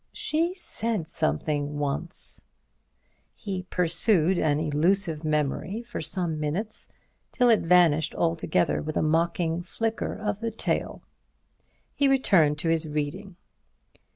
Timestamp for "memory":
5.23-5.83